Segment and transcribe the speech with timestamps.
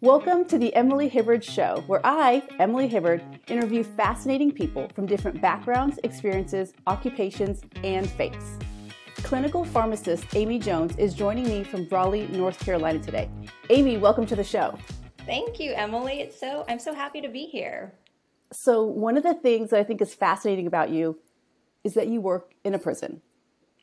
[0.00, 5.40] Welcome to the Emily Hibard Show, where I, Emily Hibard, interview fascinating people from different
[5.40, 8.58] backgrounds, experiences, occupations, and faiths.
[9.18, 13.30] Clinical pharmacist Amy Jones is joining me from Raleigh, North Carolina today.
[13.70, 14.76] Amy, welcome to the show.
[15.26, 16.20] Thank you, Emily.
[16.20, 17.94] It's so I'm so happy to be here.
[18.52, 21.20] So, one of the things that I think is fascinating about you
[21.84, 23.22] is that you work in a prison.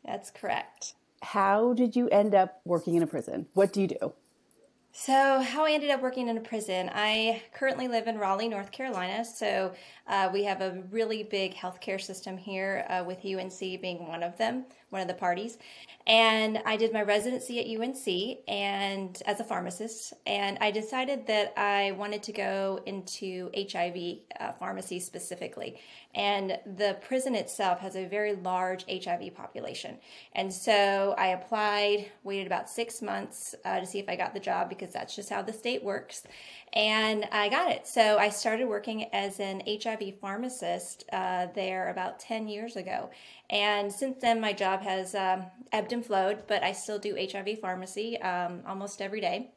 [0.05, 0.93] That's correct.
[1.21, 3.47] How did you end up working in a prison?
[3.53, 4.13] What do you do?
[4.93, 8.71] So, how I ended up working in a prison, I currently live in Raleigh, North
[8.73, 9.23] Carolina.
[9.23, 9.73] So,
[10.05, 14.37] uh, we have a really big healthcare system here, uh, with UNC being one of
[14.37, 15.57] them, one of the parties.
[16.05, 20.13] And I did my residency at UNC and as a pharmacist.
[20.25, 25.79] And I decided that I wanted to go into HIV uh, pharmacy specifically.
[26.13, 29.97] And the prison itself has a very large HIV population.
[30.33, 34.39] And so I applied, waited about six months uh, to see if I got the
[34.39, 36.23] job because that's just how the state works.
[36.73, 37.85] And I got it.
[37.85, 43.09] So I started working as an HIV pharmacist uh, there about 10 years ago.
[43.49, 47.59] And since then, my job has um, ebbed and flowed, but I still do HIV
[47.59, 49.51] pharmacy um, almost every day.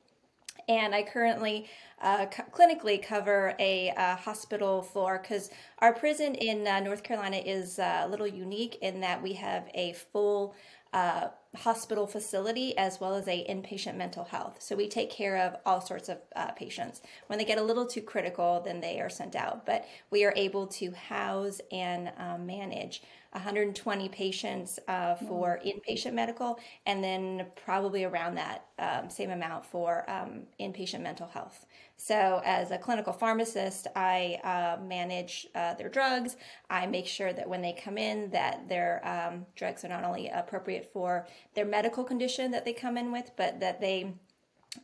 [0.68, 1.66] And I currently
[2.00, 7.78] uh, clinically cover a uh, hospital floor because our prison in uh, North Carolina is
[7.78, 10.54] uh, a little unique in that we have a full
[10.92, 14.56] uh, hospital facility as well as a inpatient mental health.
[14.60, 17.00] So we take care of all sorts of uh, patients.
[17.26, 19.66] When they get a little too critical, then they are sent out.
[19.66, 22.12] But we are able to house and
[22.46, 23.02] manage
[23.34, 30.08] 120 patients uh, for inpatient medical, and then probably around that um, same amount for
[30.08, 31.66] um, inpatient mental health.
[31.96, 36.36] So, as a clinical pharmacist, I uh, manage uh, their drugs.
[36.70, 40.28] I make sure that when they come in, that their um, drugs are not only
[40.28, 44.14] appropriate for their medical condition that they come in with, but that they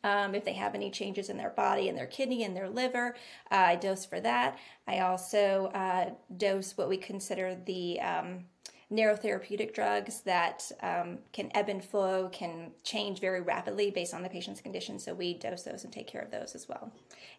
[0.04, 3.14] um, if they have any changes in their body, in their kidney, in their liver,
[3.50, 4.58] uh, I dose for that.
[4.86, 8.44] I also uh, dose what we consider the um,
[8.92, 14.28] neurotherapeutic drugs that um, can ebb and flow, can change very rapidly based on the
[14.28, 14.98] patient's condition.
[14.98, 16.90] So we dose those and take care of those as well.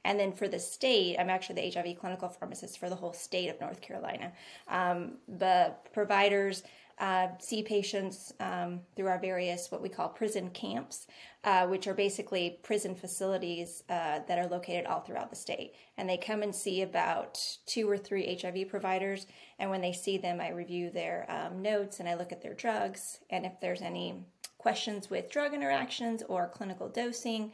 [0.06, 3.50] And then for the state, I'm actually the HIV clinical pharmacist for the whole state
[3.50, 4.32] of North Carolina.
[4.70, 6.64] Um, the providers
[7.02, 11.08] uh, see patients um, through our various what we call prison camps,
[11.44, 15.74] uh, which are basically prison facilities uh, that are located all throughout the state.
[15.98, 19.26] And they come and see about two or three HIV providers.
[19.58, 22.54] And when they see them, I review their um, notes and I look at their
[22.54, 23.18] drugs.
[23.32, 24.24] And if there's any
[24.60, 27.52] questions with drug interactions or clinical dosing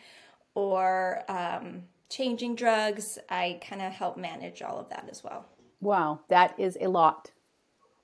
[0.55, 5.45] or um, changing drugs, I kind of help manage all of that as well.
[5.79, 7.31] Wow, that is a lot.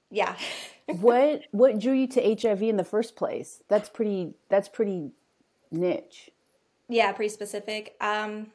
[0.09, 0.37] Yeah.
[0.87, 3.61] what what drew you to HIV in the first place?
[3.67, 5.11] That's pretty that's pretty
[5.71, 6.29] niche.
[6.89, 7.95] Yeah, pretty specific.
[8.01, 8.47] Um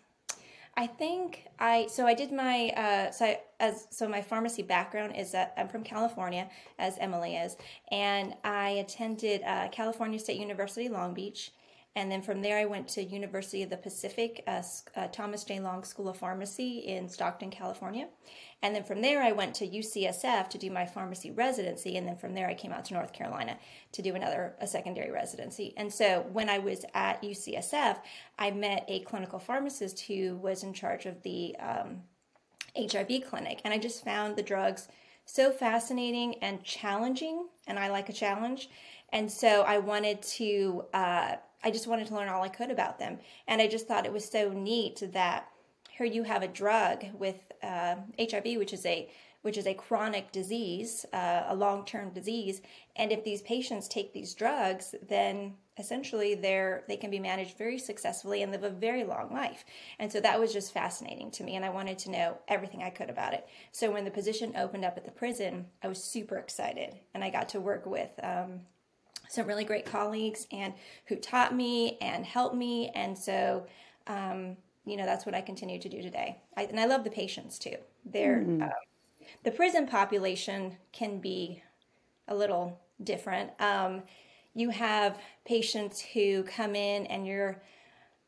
[0.78, 5.16] I think I so I did my uh, so I, as so my pharmacy background
[5.16, 7.56] is that I'm from California as Emily is,
[7.90, 11.50] and I attended uh, California State University Long Beach,
[11.98, 14.62] and then from there, I went to University of the Pacific, uh,
[14.94, 15.58] uh, Thomas J.
[15.58, 18.06] Long School of Pharmacy in Stockton, California.
[18.62, 21.96] And then from there, I went to UCSF to do my pharmacy residency.
[21.96, 23.58] And then from there, I came out to North Carolina
[23.90, 25.74] to do another a secondary residency.
[25.76, 27.98] And so when I was at UCSF,
[28.38, 32.02] I met a clinical pharmacist who was in charge of the um,
[32.76, 33.60] HIV clinic.
[33.64, 34.86] And I just found the drugs
[35.24, 37.48] so fascinating and challenging.
[37.66, 38.70] And I like a challenge.
[39.12, 42.98] And so I wanted to uh, I just wanted to learn all I could about
[42.98, 43.18] them.
[43.46, 45.48] And I just thought it was so neat that
[45.90, 49.10] here you have a drug with uh, HIV, which is a
[49.42, 52.60] which is a chronic disease, uh, a long term disease.
[52.96, 57.78] And if these patients take these drugs, then essentially they're they can be managed very
[57.78, 59.64] successfully and live a very long life.
[59.98, 62.90] And so that was just fascinating to me, and I wanted to know everything I
[62.90, 63.46] could about it.
[63.72, 67.30] So when the position opened up at the prison, I was super excited, and I
[67.30, 68.10] got to work with.
[68.22, 68.60] Um,
[69.28, 70.72] some really great colleagues and
[71.06, 72.90] who taught me and helped me.
[72.94, 73.66] And so,
[74.06, 76.38] um, you know, that's what I continue to do today.
[76.56, 77.76] I, and I love the patients too.
[78.04, 78.62] They're, mm-hmm.
[78.62, 78.68] uh,
[79.44, 81.62] the prison population can be
[82.26, 83.50] a little different.
[83.60, 84.02] Um,
[84.54, 87.62] you have patients who come in and you're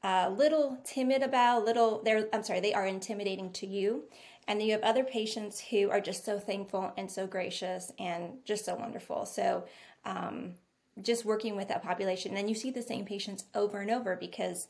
[0.03, 4.05] a little timid about, little, they're, I'm sorry, they are intimidating to you.
[4.47, 8.33] And then you have other patients who are just so thankful and so gracious and
[8.45, 9.25] just so wonderful.
[9.27, 9.65] So,
[10.05, 10.55] um,
[11.03, 14.69] just working with that population and you see the same patients over and over because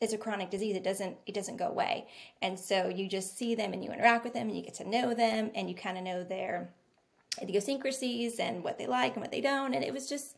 [0.00, 2.06] it's a chronic disease it doesn't it doesn't go away
[2.40, 4.88] and so you just see them and you interact with them and you get to
[4.88, 6.70] know them and you kind of know their
[7.40, 10.36] idiosyncrasies and what they like and what they don't and it was just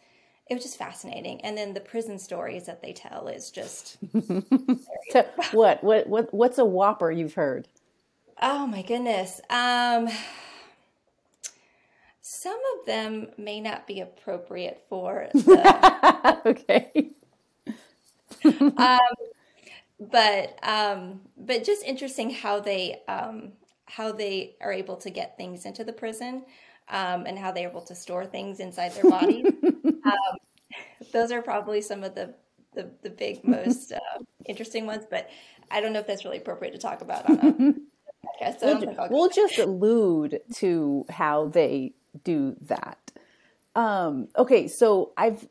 [0.48, 1.40] it was just fascinating.
[1.40, 3.96] And then the prison stories that they tell is just
[5.52, 7.68] what what what what's a whopper you've heard?
[8.42, 9.40] Oh my goodness.
[9.48, 10.08] Um,
[12.26, 17.10] some of them may not be appropriate for the okay.
[18.78, 18.98] um,
[20.00, 23.52] but um, but just interesting how they um,
[23.84, 26.46] how they are able to get things into the prison
[26.88, 29.44] um, and how they're able to store things inside their bodies.
[29.84, 30.38] um,
[31.12, 32.34] those are probably some of the
[32.72, 33.98] the, the big most uh,
[34.46, 35.28] interesting ones, but
[35.70, 38.60] I don't know if that's really appropriate to talk about on a podcast.
[38.60, 41.92] So we'll, we'll just allude to how they
[42.22, 43.12] do that.
[43.74, 45.48] Um, okay, so I've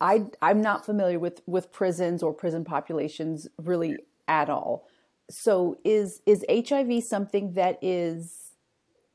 [0.00, 3.96] I I'm not familiar with with prisons or prison populations really
[4.26, 4.88] at all.
[5.30, 8.54] So is is HIV something that is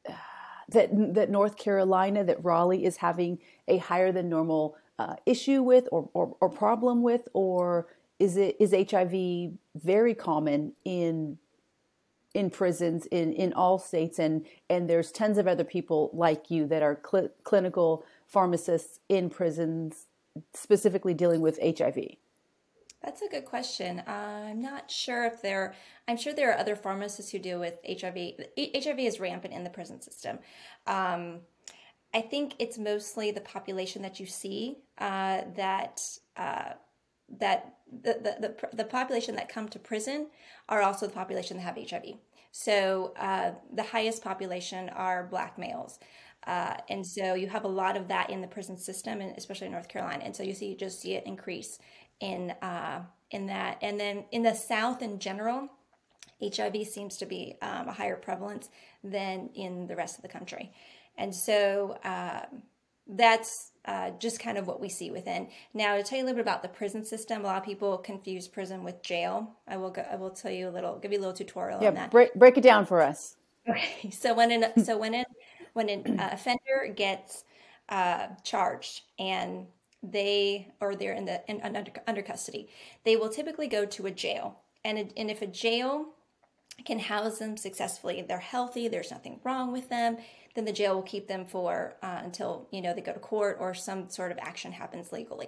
[0.69, 5.90] that that North Carolina that Raleigh is having a higher than normal uh, issue with
[5.92, 7.88] or, or or problem with or
[8.20, 11.38] is it is HIV very common in
[12.33, 16.68] in prisons in in all states and and there's tons of other people like you
[16.68, 20.07] that are cl- clinical pharmacists in prisons
[20.53, 21.97] specifically dealing with HIV?
[23.03, 24.00] That's a good question.
[24.00, 25.75] Uh, I'm not sure if there.
[26.07, 28.33] I'm sure there are other pharmacists who deal with HIV.
[28.57, 30.39] HIV is rampant in the prison system.
[30.88, 31.41] Um,
[32.13, 36.01] I think it's mostly the population that you see uh, that
[36.35, 36.74] uh,
[37.39, 40.27] that the, the, the, the population that come to prison
[40.69, 42.15] are also the population that have HIV.
[42.51, 46.00] So uh, the highest population are black males.
[46.45, 49.68] Uh, and so you have a lot of that in the prison system, and especially
[49.68, 50.24] in North Carolina.
[50.24, 51.79] And so you see, you just see it increase
[52.19, 53.77] in uh, in that.
[53.81, 55.68] And then in the South in general,
[56.41, 58.69] HIV seems to be um, a higher prevalence
[59.03, 60.71] than in the rest of the country.
[61.18, 62.45] And so uh,
[63.09, 65.48] that's uh, just kind of what we see within.
[65.74, 67.98] Now, to tell you a little bit about the prison system, a lot of people
[67.98, 69.56] confuse prison with jail.
[69.68, 71.89] I will go, I will tell you a little, give you a little tutorial yeah,
[71.89, 72.12] on that.
[72.12, 73.38] Break, break it down for us.
[73.69, 75.25] Okay, so when in, so when in
[75.74, 77.45] when an uh, offender gets
[77.89, 79.68] uh, charged and
[80.01, 82.68] they or they're in the in, under, under custody,
[83.03, 84.60] they will typically go to a jail.
[84.83, 86.07] And, and if a jail
[86.85, 90.18] can house them successfully, they're healthy, there's nothing wrong with them,
[90.56, 93.57] then the jail will keep them for uh, until you know they go to court
[93.59, 95.47] or some sort of action happens legally.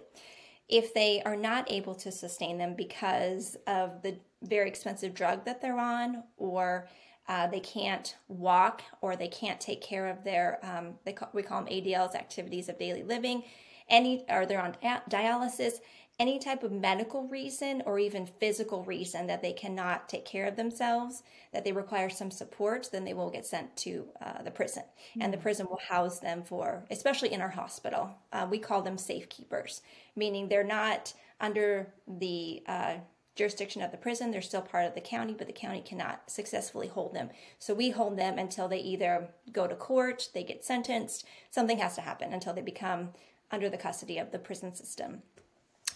[0.68, 5.62] If they are not able to sustain them because of the very expensive drug that
[5.62, 6.88] they're on or
[7.28, 11.44] uh, they can't walk or they can't take care of their um, they call, we
[11.44, 13.44] call them ADLs activities of daily living
[13.90, 14.76] any or they're on
[15.10, 15.80] dialysis
[16.20, 20.56] any type of medical reason or even physical reason that they cannot take care of
[20.56, 21.24] themselves
[21.54, 25.22] that they require some support then they will get sent to uh, the prison mm-hmm.
[25.22, 28.98] and the prison will house them for especially in our hospital uh, we call them
[28.98, 29.82] safekeepers
[30.16, 32.96] meaning they're not under the uh,
[33.40, 34.32] jurisdiction of the prison.
[34.32, 37.30] They're still part of the county, but the county cannot successfully hold them.
[37.58, 41.96] So we hold them until they either go to court, they get sentenced, something has
[41.96, 43.12] to happen until they become
[43.50, 45.24] under the custody of the prison system.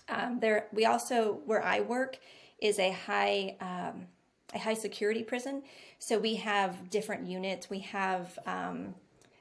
[0.10, 2.18] Um, there, we also where I work
[2.60, 4.08] is a high um,
[4.54, 5.64] a high security prison.
[6.00, 7.70] So we have different units.
[7.70, 8.96] We have um,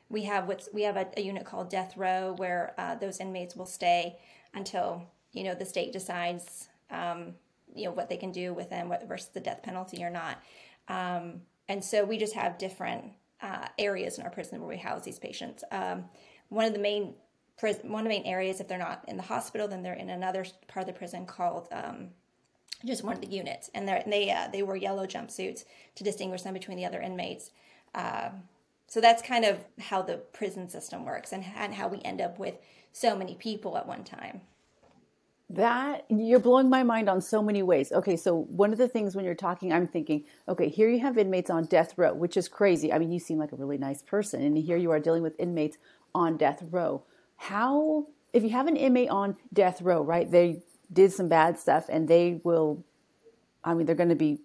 [0.08, 3.56] we have what's we have a, a unit called death row where uh, those inmates
[3.56, 4.16] will stay
[4.54, 7.34] until you know the state decides um,
[7.74, 10.42] you know what they can do with them what, versus the death penalty or not.
[10.88, 13.04] Um, and so we just have different
[13.40, 15.64] uh, areas in our prison where we house these patients.
[15.70, 16.04] Um,
[16.48, 17.14] one of the main
[17.58, 20.10] prison, one of the main areas, if they're not in the hospital, then they're in
[20.10, 22.08] another part of the prison called um,
[22.84, 26.54] just one of the units, and, they uh, they wear yellow jumpsuits to distinguish them
[26.54, 27.50] between the other inmates.
[27.94, 28.30] Uh,
[28.88, 32.38] so that's kind of how the prison system works, and, and how we end up
[32.38, 32.58] with
[32.92, 34.40] so many people at one time.
[35.48, 37.92] That you're blowing my mind on so many ways.
[37.92, 41.18] Okay, so one of the things when you're talking, I'm thinking, okay, here you have
[41.18, 42.92] inmates on death row, which is crazy.
[42.92, 45.38] I mean, you seem like a really nice person, and here you are dealing with
[45.38, 45.76] inmates
[46.14, 47.04] on death row.
[47.42, 50.30] How, if you have an inmate on death row, right?
[50.30, 52.84] They did some bad stuff, and they will,
[53.64, 54.38] I mean, they're going to be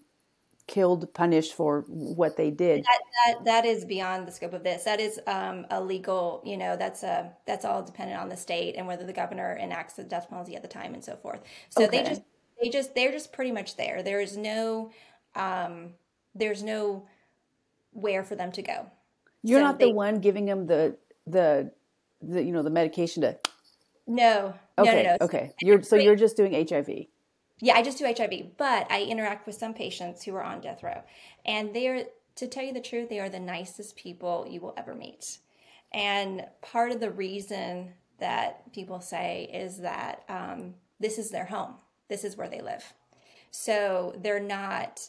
[0.66, 2.84] killed, punished for what they did.
[2.86, 4.84] That, that, that is beyond the scope of this.
[4.84, 8.74] That is um, a legal, you know, that's a that's all dependent on the state
[8.76, 11.42] and whether the governor enacts the death penalty at the time and so forth.
[11.70, 12.02] So okay.
[12.02, 12.22] they just
[12.60, 14.02] they just they're just pretty much there.
[14.02, 14.90] There is no
[15.36, 15.90] um,
[16.34, 17.08] there's no
[17.92, 18.88] where for them to go.
[19.44, 21.72] You're so not they, the one giving them the the
[22.22, 23.38] the you know the medication to.
[24.06, 24.54] No.
[24.78, 25.04] Okay.
[25.04, 25.18] No, no, no.
[25.22, 25.54] Okay.
[25.62, 27.08] You're so you're just doing HIV.
[27.60, 30.84] Yeah, I just do HIV, but I interact with some patients who are on death
[30.84, 31.02] row.
[31.46, 32.06] And they're,
[32.36, 35.40] to tell you the truth, they are the nicest people you will ever meet.
[35.92, 41.76] And part of the reason that people say is that um, this is their home,
[42.10, 42.94] this is where they live.
[43.50, 45.02] So they're not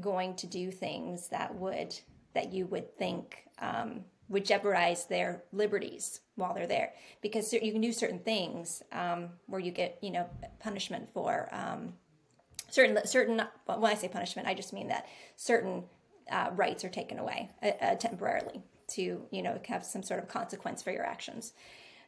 [0.00, 1.98] going to do things that would
[2.34, 6.92] that you would think um, would jeopardize their liberties while they're there.
[7.20, 10.28] Because you can do certain things um, where you get you know
[10.60, 11.94] punishment for um,
[12.70, 15.84] certain certain when I say punishment I just mean that certain
[16.30, 20.28] uh, rights are taken away uh, uh, temporarily to you know have some sort of
[20.28, 21.52] consequence for your actions.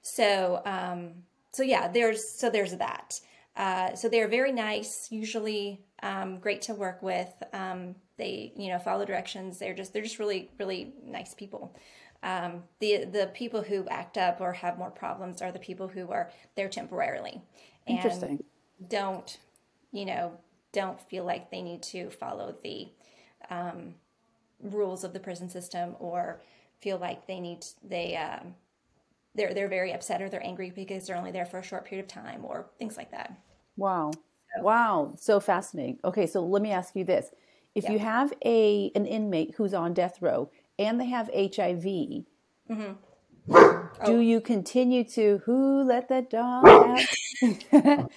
[0.02, 1.10] So um,
[1.52, 3.20] so yeah there's so there's that.
[3.56, 7.32] Uh, so they're very nice usually um, great to work with.
[7.52, 9.58] Um, they you know follow directions.
[9.58, 11.76] They're just they're just really really nice people
[12.22, 16.10] um, the the people who act up or have more problems are the people who
[16.10, 17.42] are there temporarily
[17.86, 18.44] and Interesting.
[18.88, 19.38] don't
[19.92, 20.32] you know
[20.72, 22.88] don't feel like they need to follow the
[23.50, 23.94] um,
[24.62, 26.40] rules of the prison system or
[26.80, 28.54] feel like they need they um,
[29.34, 32.04] they're they're very upset or they're angry because they're only there for a short period
[32.04, 33.38] of time or things like that.
[33.76, 34.12] Wow.
[34.56, 35.98] So, wow, so fascinating.
[36.04, 37.30] Okay, so let me ask you this.
[37.74, 37.92] If yeah.
[37.92, 42.92] you have a an inmate who's on death row and they have HIV, mm-hmm.
[43.48, 44.20] do oh.
[44.20, 47.00] you continue to who let that dog out?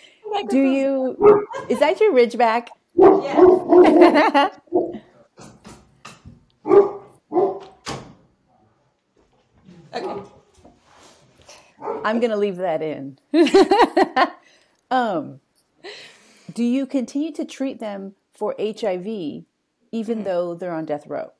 [0.50, 2.68] do you is that your ridgeback?
[2.96, 4.50] Yeah.
[9.94, 10.24] okay.
[12.04, 13.20] I'm going to leave that in.
[14.92, 15.40] um,
[16.54, 19.46] do you continue to treat them for HIV even
[19.92, 20.24] mm-hmm.
[20.24, 21.32] though they're on death row?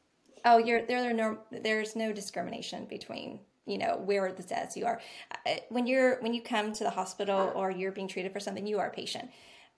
[0.46, 1.02] Oh, you're there.
[1.02, 5.00] There no, there's no discrimination between you know where the says you are.
[5.46, 8.66] Uh, when you're when you come to the hospital or you're being treated for something,
[8.66, 9.30] you are a patient.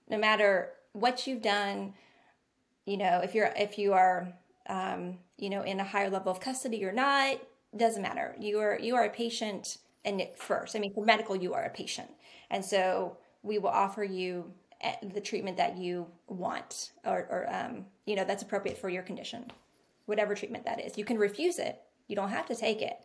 [0.09, 1.93] No matter what you've done,
[2.85, 4.33] you know if you're if you are
[4.69, 7.37] um, you know in a higher level of custody or not,
[7.75, 8.35] doesn't matter.
[8.39, 10.75] You are you are a patient and first.
[10.75, 12.09] I mean, for medical, you are a patient,
[12.49, 14.51] and so we will offer you
[14.81, 19.03] eh, the treatment that you want or, or um, you know that's appropriate for your
[19.03, 19.51] condition
[20.05, 20.97] whatever treatment that is.
[20.97, 21.81] You can refuse it.
[22.07, 22.97] You don't have to take it,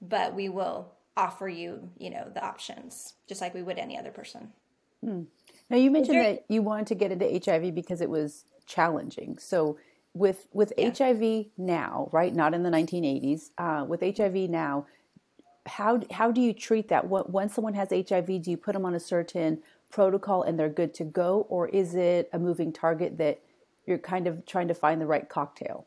[0.00, 4.10] but we will offer you, you know, the options just like we would any other
[4.10, 4.52] person.
[5.04, 5.22] Hmm.
[5.70, 9.38] Now you mentioned there, that you wanted to get into HIV because it was challenging.
[9.38, 9.78] So
[10.14, 10.92] with with yeah.
[10.96, 12.34] HIV now, right?
[12.34, 13.50] Not in the 1980s.
[13.58, 14.86] Uh, with HIV now,
[15.66, 17.06] how how do you treat that?
[17.06, 20.68] What when someone has HIV, do you put them on a certain protocol and they're
[20.68, 23.40] good to go, or is it a moving target that
[23.86, 25.86] you're kind of trying to find the right cocktail?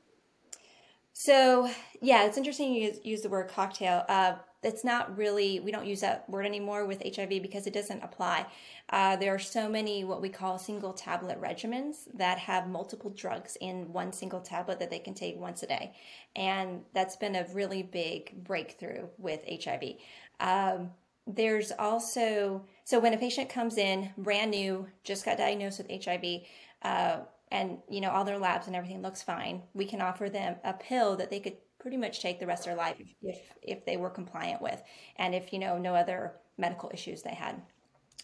[1.14, 1.70] So
[2.02, 4.06] yeah, it's interesting you use, the word cocktail.
[4.08, 8.04] Uh, it's not really we don't use that word anymore with HIV because it doesn't
[8.04, 8.46] apply.
[8.90, 13.58] Uh, there are so many what we call single tablet regimens that have multiple drugs
[13.60, 15.94] in one single tablet that they can take once a day,
[16.36, 19.96] and that's been a really big breakthrough with HIV.
[20.40, 20.92] Um,
[21.28, 26.42] there's also so when a patient comes in brand new, just got diagnosed with HIV.
[26.84, 27.20] Uh,
[27.52, 30.74] and you know all their labs and everything looks fine, we can offer them a
[30.74, 33.98] pill that they could pretty much take the rest of their life if if they
[33.98, 34.82] were compliant with,
[35.18, 37.62] and if you know no other medical issues they had.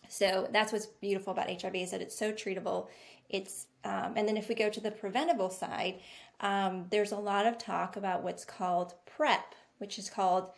[0.09, 2.87] So that's what's beautiful about HIV is that it's so treatable.
[3.29, 5.99] It's um, and then if we go to the preventable side,
[6.39, 10.51] um, there's a lot of talk about what's called PrEP, which is called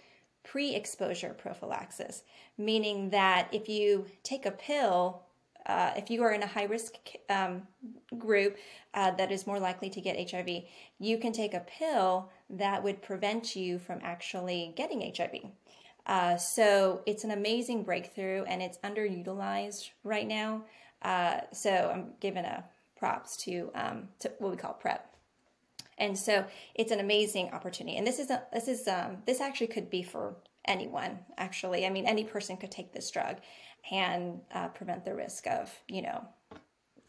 [0.43, 2.23] pre-exposure prophylaxis,
[2.57, 5.23] meaning that if you take a pill
[5.69, 6.95] uh, if you are in a high risk
[7.29, 7.61] um,
[8.17, 8.57] group
[8.95, 10.63] uh, that is more likely to get HIV,
[10.97, 15.51] you can take a pill that would prevent you from actually getting HIV.
[16.07, 20.63] Uh, so it's an amazing breakthrough and it's underutilized right now.
[21.03, 22.63] Uh, so I'm giving a
[22.97, 25.05] props to, um, to what we call PrEP.
[25.99, 27.97] And so it's an amazing opportunity.
[27.97, 30.33] And this is a, this is um, this actually could be for
[30.65, 31.19] anyone.
[31.38, 33.38] Actually, I mean, any person could take this drug
[33.91, 36.25] and uh, prevent the risk of, you know,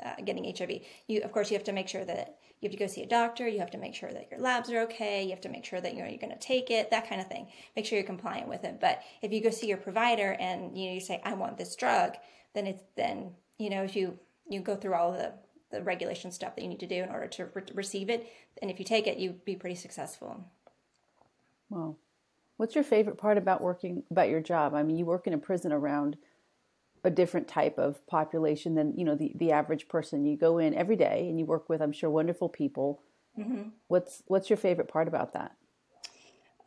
[0.05, 0.81] uh, getting HIV.
[1.09, 3.07] You, of course, you have to make sure that you have to go see a
[3.07, 3.49] doctor.
[3.49, 5.23] You have to make sure that your labs are okay.
[5.23, 6.91] You have to make sure that you know you're going to take it.
[6.91, 7.49] That kind of thing.
[7.75, 8.81] Make sure you're compliant with it.
[8.81, 11.75] But if you go see your provider and you know you say I want this
[11.75, 12.17] drug,
[12.55, 15.33] then it's then you know if you you go through all the
[15.71, 18.71] the regulation stuff that you need to do in order to re- receive it, and
[18.71, 20.45] if you take it, you'd be pretty successful.
[21.71, 21.97] Wow.
[22.57, 24.75] What's your favorite part about working about your job?
[24.75, 26.19] I mean, you work in a prison around
[27.05, 30.25] a different type of population than you know the, the average person.
[30.25, 33.03] You go in every day and you work with i'm sure wonderful people.
[33.39, 33.69] Mm-hmm.
[33.87, 35.53] what's what's your favorite part about that?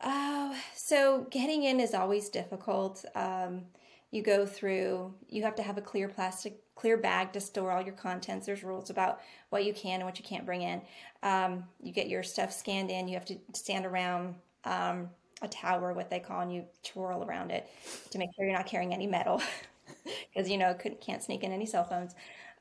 [0.00, 3.04] Uh, so getting in is always difficult.
[3.14, 3.62] Um,
[4.10, 7.82] you go through you have to have a clear plastic clear bag to store all
[7.82, 8.46] your contents.
[8.46, 10.82] There's rules about what you can and what you can't bring in.
[11.22, 13.08] Um, you get your stuff scanned in.
[13.08, 15.08] You have to stand around um,
[15.42, 17.68] a tower, what they call, and you twirl around it
[18.10, 19.40] to make sure you're not carrying any metal,
[20.34, 22.14] because you know couldn't can't sneak in any cell phones.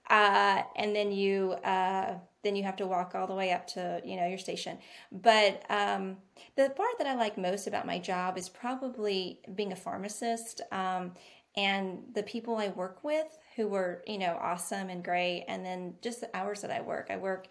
[0.09, 4.01] Uh, and then you uh, then you have to walk all the way up to
[4.03, 4.77] you know your station.
[5.11, 6.17] But um,
[6.55, 11.13] the part that I like most about my job is probably being a pharmacist um,
[11.55, 15.95] and the people I work with who were you know awesome and great, and then
[16.01, 17.07] just the hours that I work.
[17.09, 17.47] I work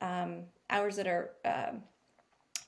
[0.00, 1.82] um, hours that are um,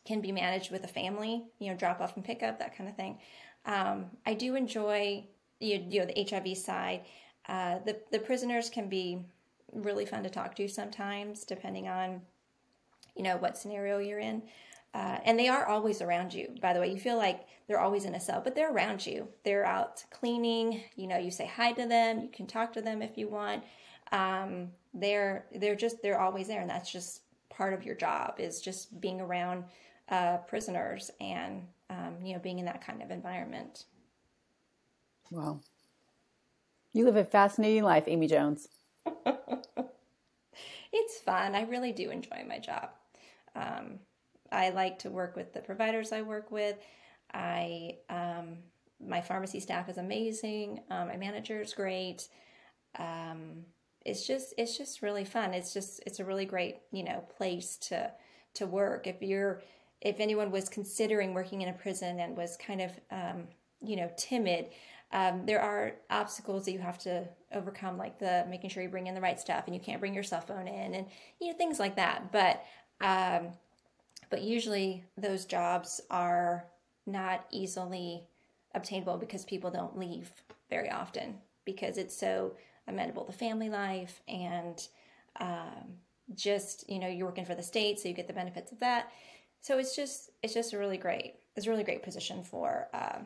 [0.04, 2.88] can be managed with a family, you know, drop off and pick up that kind
[2.88, 3.18] of thing.
[3.66, 5.26] Um, I do enjoy
[5.60, 7.02] you, you know the HIV side.
[7.48, 9.20] Uh, the the prisoners can be
[9.72, 12.22] really fun to talk to sometimes, depending on
[13.16, 14.42] you know what scenario you're in.
[14.94, 16.48] Uh, and they are always around you.
[16.62, 19.28] By the way, you feel like they're always in a cell, but they're around you.
[19.44, 20.82] They're out cleaning.
[20.96, 22.20] You know, you say hi to them.
[22.22, 23.64] You can talk to them if you want.
[24.12, 28.60] Um, they're they're just they're always there, and that's just part of your job is
[28.60, 29.64] just being around
[30.08, 33.84] uh, prisoners and um, you know being in that kind of environment.
[35.30, 35.60] Wow.
[36.92, 38.68] You live a fascinating life, Amy Jones.
[40.92, 41.54] it's fun.
[41.54, 42.90] I really do enjoy my job.
[43.54, 44.00] Um,
[44.50, 46.76] I like to work with the providers I work with.
[47.32, 48.58] I um,
[49.06, 50.80] my pharmacy staff is amazing.
[50.90, 52.28] Um, my manager is great.
[52.98, 53.64] Um,
[54.04, 55.52] it's just it's just really fun.
[55.52, 58.10] It's just it's a really great you know place to
[58.54, 59.06] to work.
[59.06, 59.62] If you're
[60.00, 63.48] if anyone was considering working in a prison and was kind of um,
[63.82, 64.70] you know timid,
[65.12, 69.06] um, there are obstacles that you have to overcome, like the making sure you bring
[69.06, 71.06] in the right stuff and you can't bring your cell phone in, and
[71.40, 72.30] you know things like that.
[72.30, 72.62] But
[73.00, 73.52] um,
[74.30, 76.66] but usually those jobs are
[77.06, 78.26] not easily
[78.74, 80.30] obtainable because people don't leave
[80.68, 82.54] very often because it's so
[82.86, 84.88] amenable to family life and
[85.40, 85.96] um,
[86.34, 89.10] just you know you're working for the state so you get the benefits of that
[89.60, 93.18] so it's just it's just a really great it's a really great position for uh,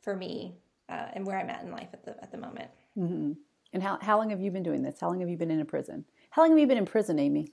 [0.00, 0.54] for me
[0.92, 2.70] uh, and where I'm at in life at the at the moment.
[2.98, 3.32] Mm-hmm.
[3.72, 5.00] And how how long have you been doing this?
[5.00, 6.04] How long have you been in a prison?
[6.30, 7.52] How long have you been in prison, Amy?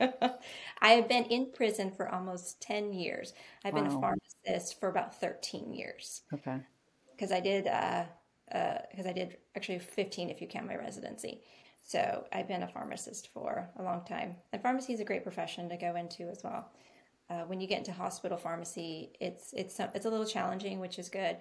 [0.00, 3.34] I have been in prison for almost ten years.
[3.64, 3.82] I've wow.
[3.82, 6.22] been a pharmacist for about thirteen years.
[6.32, 6.58] Okay.
[7.10, 11.42] Because I did because uh, uh, I did actually fifteen if you count my residency.
[11.82, 15.68] So I've been a pharmacist for a long time, and pharmacy is a great profession
[15.70, 16.70] to go into as well.
[17.28, 21.08] Uh, when you get into hospital pharmacy, it's it's it's a little challenging, which is
[21.08, 21.38] good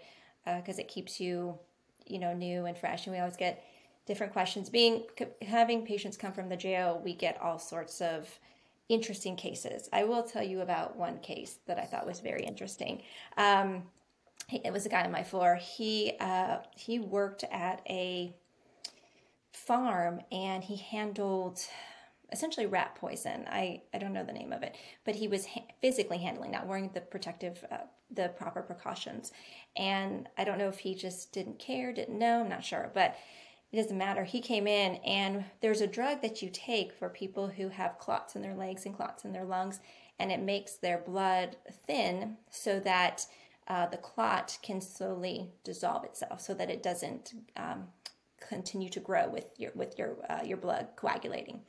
[0.57, 1.57] because uh, it keeps you,
[2.05, 3.05] you know, new and fresh.
[3.05, 3.63] And we always get
[4.05, 4.69] different questions.
[4.69, 5.03] Being
[5.41, 8.39] having patients come from the jail, we get all sorts of
[8.87, 9.89] interesting cases.
[9.93, 13.03] I will tell you about one case that I thought was very interesting.
[13.37, 13.83] Um,
[14.51, 15.55] it was a guy on my floor.
[15.55, 18.33] He uh, he worked at a
[19.51, 21.59] farm and he handled
[22.31, 23.45] essentially rat poison.
[23.49, 26.67] I, I don't know the name of it, but he was ha- physically handling, not
[26.67, 27.77] wearing the protective, uh,
[28.13, 29.31] the proper precautions.
[29.75, 33.15] And I don't know if he just didn't care, didn't know, I'm not sure, but
[33.71, 34.23] it doesn't matter.
[34.23, 38.35] He came in, and there's a drug that you take for people who have clots
[38.35, 39.79] in their legs and clots in their lungs,
[40.17, 43.27] and it makes their blood thin so that
[43.67, 47.83] uh, the clot can slowly dissolve itself, so that it doesn't um,
[48.39, 51.61] continue to grow with your with your uh, your blood coagulating.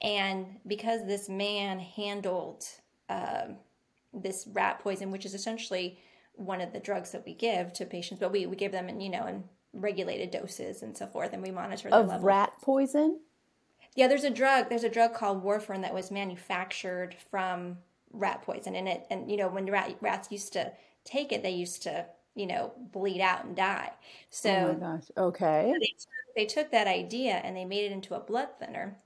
[0.00, 2.64] And because this man handled
[3.08, 3.46] uh,
[4.12, 5.98] this rat poison, which is essentially
[6.34, 9.00] one of the drugs that we give to patients, but we, we give them in,
[9.00, 12.26] you know, in regulated doses and so forth, and we monitor the of level.
[12.26, 13.20] rat poison.
[13.94, 14.68] Yeah, there's a drug.
[14.68, 17.78] There's a drug called warfarin that was manufactured from
[18.12, 20.72] rat poison, and it and you know when rat, rats used to
[21.04, 23.92] take it, they used to you know bleed out and die.
[24.30, 25.74] So, oh my gosh, okay.
[25.78, 28.96] They took, they took that idea and they made it into a blood thinner,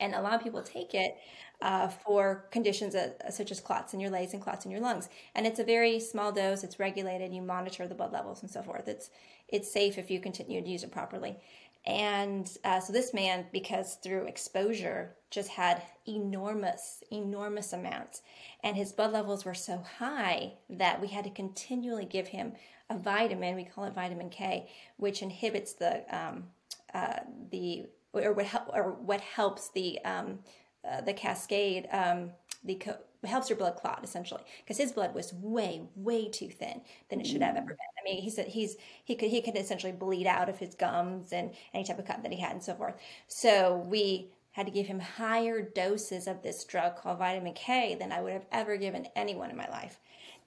[0.00, 1.16] and a lot of people take it
[1.62, 5.08] uh, for conditions uh, such as clots in your legs and clots in your lungs.
[5.34, 6.64] And it's a very small dose.
[6.64, 7.32] It's regulated.
[7.32, 8.88] You monitor the blood levels and so forth.
[8.88, 9.10] It's
[9.48, 11.36] it's safe if you continue to use it properly.
[11.86, 18.22] And uh, so this man, because through exposure, just had enormous, enormous amounts,
[18.64, 22.54] and his blood levels were so high that we had to continually give him
[22.90, 23.54] a vitamin.
[23.54, 26.44] We call it vitamin K, which inhibits the um,
[26.92, 27.20] uh,
[27.52, 27.86] the
[28.24, 30.38] or what, help, or what helps the um,
[30.88, 32.30] uh, the cascade, um,
[32.64, 36.80] the co- helps your blood clot essentially because his blood was way way too thin
[37.08, 37.76] than it should have ever been.
[37.76, 41.32] I mean, he said he's he could he could essentially bleed out of his gums
[41.32, 42.94] and any type of cut that he had and so forth.
[43.26, 48.12] So we had to give him higher doses of this drug called vitamin K than
[48.12, 50.00] I would have ever given anyone in my life.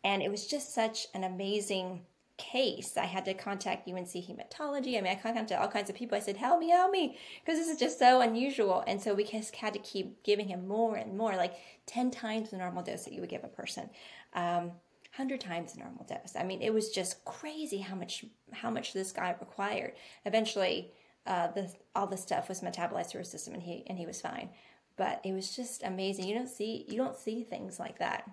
[0.04, 2.02] And it was just such an amazing
[2.40, 4.98] case, I had to contact UNC hematology.
[4.98, 6.18] I mean, I contacted all kinds of people.
[6.18, 8.84] I said, help me, help me, because this is just so unusual.
[8.88, 12.50] And so we just had to keep giving him more and more, like 10 times
[12.50, 13.90] the normal dose that you would give a person.
[14.34, 14.72] Um,
[15.12, 16.36] hundred times the normal dose.
[16.36, 19.94] I mean, it was just crazy how much how much this guy required.
[20.26, 20.92] Eventually,
[21.28, 24.22] uh, the all the stuff was metabolized through his system, and he and he was
[24.22, 24.50] fine.
[24.98, 26.28] But it was just amazing.
[26.28, 28.30] You don't see you don't see things like that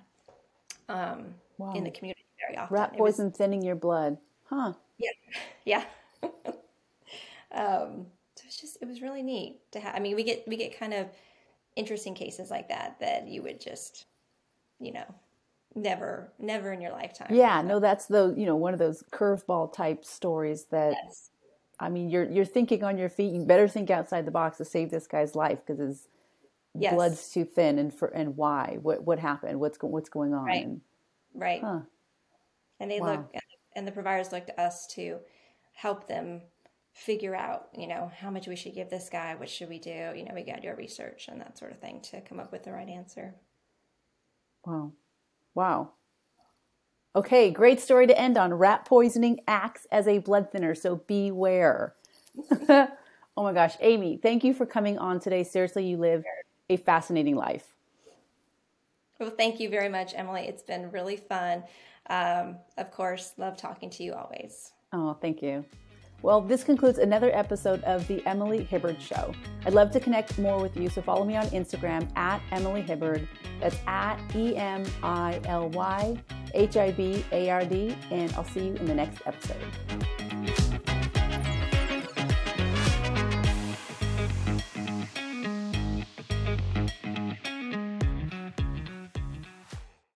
[0.89, 1.73] um, wow.
[1.73, 2.75] in the community very often.
[2.75, 4.73] Rat poison was, thinning your blood, huh?
[4.99, 5.11] Yeah,
[5.65, 5.85] yeah.
[7.53, 9.95] um, so it's just it was really neat to have.
[9.95, 11.09] I mean, we get we get kind of
[11.75, 14.07] interesting cases like that that you would just,
[14.81, 15.05] you know,
[15.75, 17.29] never never in your lifetime.
[17.31, 20.97] Yeah, no, that's the you know one of those curveball type stories that.
[21.05, 21.31] Yes.
[21.79, 23.35] I mean, you're you're thinking on your feet.
[23.35, 26.09] You better think outside the box to save this guy's life because his
[26.75, 26.95] yes.
[26.95, 28.79] blood's too thin, and for and why?
[28.81, 29.61] What what happened?
[29.61, 30.45] What's what's going on?
[30.47, 30.65] Right.
[30.65, 30.81] And,
[31.35, 31.61] right.
[31.63, 31.81] Huh.
[32.81, 33.13] And they wow.
[33.13, 33.35] look,
[33.75, 35.19] and the providers look to us to
[35.73, 36.43] help them
[36.93, 40.13] figure out, you know, how much we should give this guy, what should we do?
[40.17, 42.41] You know, we got to do our research and that sort of thing to come
[42.41, 43.35] up with the right answer.
[44.65, 44.93] Wow.
[45.55, 45.91] Wow.
[47.15, 48.53] Okay, great story to end on.
[48.53, 51.95] Rat poisoning acts as a blood thinner, so beware.
[52.69, 52.89] oh
[53.37, 55.43] my gosh, Amy, thank you for coming on today.
[55.43, 56.25] Seriously, you live
[56.69, 57.75] a fascinating life.
[59.19, 60.43] Well, thank you very much, Emily.
[60.43, 61.65] It's been really fun.
[62.09, 64.73] Um, of course, love talking to you always.
[64.93, 65.65] Oh, thank you.
[66.23, 69.33] Well, this concludes another episode of the Emily Hibard Show.
[69.67, 73.29] I'd love to connect more with you, so follow me on Instagram at Emily Hibard.
[73.61, 76.17] That's at E M I L Y
[76.55, 79.63] H I B A R D, and I'll see you in the next episode.